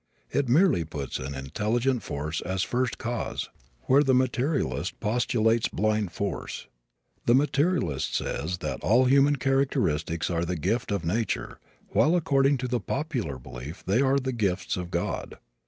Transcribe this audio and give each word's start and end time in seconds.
It 0.31 0.49
merely 0.49 0.83
puts 0.83 1.19
an 1.19 1.35
intelligent 1.35 2.01
force 2.01 2.41
as 2.41 2.63
first 2.63 2.97
cause 2.97 3.49
where 3.83 4.01
the 4.01 4.15
materialist 4.15 4.99
postulates 4.99 5.67
blind 5.67 6.11
force. 6.11 6.65
The 7.27 7.35
materialist 7.35 8.15
says 8.15 8.57
that 8.61 8.81
all 8.81 9.05
human 9.05 9.35
characteristics 9.35 10.31
are 10.31 10.43
the 10.43 10.55
gift 10.55 10.89
of 10.89 11.05
nature 11.05 11.59
while 11.89 12.15
according 12.15 12.57
to 12.57 12.67
the 12.67 12.79
popular 12.79 13.37
belief 13.37 13.83
they 13.85 14.01
are 14.01 14.17
the 14.19 14.31
gifts 14.33 14.75
of 14.75 14.89
God. 14.89 15.37